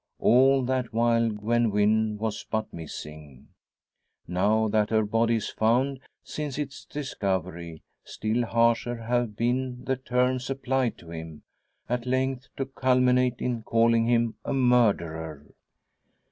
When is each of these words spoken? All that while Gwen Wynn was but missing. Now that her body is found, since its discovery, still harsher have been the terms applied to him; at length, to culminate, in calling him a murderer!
All 0.17 0.63
that 0.63 0.91
while 0.93 1.29
Gwen 1.29 1.69
Wynn 1.69 2.17
was 2.17 2.43
but 2.49 2.73
missing. 2.73 3.49
Now 4.27 4.67
that 4.67 4.89
her 4.89 5.05
body 5.05 5.35
is 5.35 5.49
found, 5.49 5.99
since 6.23 6.57
its 6.57 6.85
discovery, 6.85 7.83
still 8.03 8.43
harsher 8.47 8.95
have 8.95 9.35
been 9.35 9.83
the 9.85 9.97
terms 9.97 10.49
applied 10.49 10.97
to 10.97 11.11
him; 11.11 11.43
at 11.87 12.07
length, 12.07 12.47
to 12.57 12.65
culminate, 12.65 13.41
in 13.41 13.61
calling 13.61 14.07
him 14.07 14.33
a 14.43 14.53
murderer! 14.53 15.45